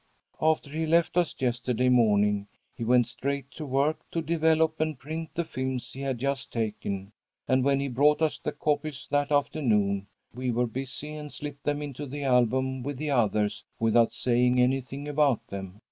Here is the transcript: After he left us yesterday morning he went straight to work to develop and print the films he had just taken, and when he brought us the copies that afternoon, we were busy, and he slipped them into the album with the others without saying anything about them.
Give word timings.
After 0.41 0.71
he 0.71 0.87
left 0.87 1.15
us 1.15 1.35
yesterday 1.37 1.87
morning 1.87 2.47
he 2.75 2.83
went 2.83 3.05
straight 3.05 3.51
to 3.51 3.67
work 3.67 3.99
to 4.09 4.19
develop 4.23 4.81
and 4.81 4.97
print 4.97 5.29
the 5.35 5.45
films 5.45 5.93
he 5.93 6.01
had 6.01 6.17
just 6.17 6.51
taken, 6.51 7.11
and 7.47 7.63
when 7.63 7.79
he 7.79 7.87
brought 7.87 8.19
us 8.19 8.39
the 8.39 8.51
copies 8.51 9.07
that 9.11 9.31
afternoon, 9.31 10.07
we 10.33 10.49
were 10.49 10.65
busy, 10.65 11.13
and 11.13 11.27
he 11.29 11.35
slipped 11.35 11.65
them 11.65 11.83
into 11.83 12.07
the 12.07 12.23
album 12.23 12.81
with 12.81 12.97
the 12.97 13.11
others 13.11 13.63
without 13.79 14.11
saying 14.11 14.59
anything 14.59 15.07
about 15.07 15.45
them. 15.49 15.79